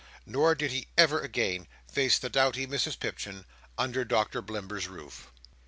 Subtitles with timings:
[0.25, 3.45] Nor did he ever again face the doughty Mrs Pipchin,
[3.77, 5.29] under Doctor Blimber's roof.